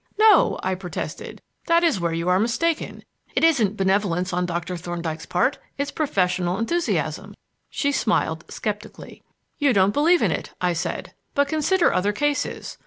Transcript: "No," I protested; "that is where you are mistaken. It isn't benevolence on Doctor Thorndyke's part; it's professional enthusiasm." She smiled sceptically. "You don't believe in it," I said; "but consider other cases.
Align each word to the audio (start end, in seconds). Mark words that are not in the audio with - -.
"No," 0.17 0.57
I 0.63 0.73
protested; 0.73 1.43
"that 1.67 1.83
is 1.83 1.99
where 1.99 2.11
you 2.11 2.27
are 2.27 2.39
mistaken. 2.39 3.03
It 3.35 3.43
isn't 3.43 3.77
benevolence 3.77 4.33
on 4.33 4.47
Doctor 4.47 4.75
Thorndyke's 4.75 5.27
part; 5.27 5.59
it's 5.77 5.91
professional 5.91 6.57
enthusiasm." 6.57 7.35
She 7.69 7.91
smiled 7.91 8.43
sceptically. 8.49 9.21
"You 9.59 9.73
don't 9.73 9.93
believe 9.93 10.23
in 10.23 10.31
it," 10.31 10.55
I 10.59 10.73
said; 10.73 11.13
"but 11.35 11.47
consider 11.47 11.93
other 11.93 12.13
cases. 12.13 12.79